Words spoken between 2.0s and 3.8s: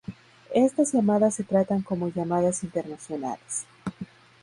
llamadas internacionales.